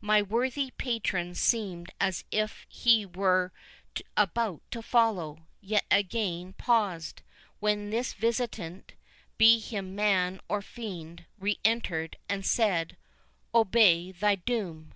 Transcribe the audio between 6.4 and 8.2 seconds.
paused, when this